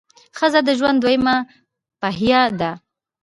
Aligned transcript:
ښځه 0.37 0.59
د 0.67 0.69
ژوند 0.79 0.97
دویمه 1.01 1.35
پهیه 2.01 2.41
ده. 2.59 2.71